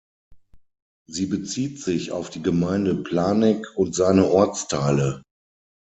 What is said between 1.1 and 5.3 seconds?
bezieht sich auf die Gemeinde Planegg und seine Ortsteile.